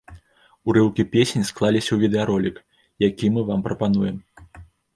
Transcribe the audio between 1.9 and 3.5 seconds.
ў відэаролік, які мы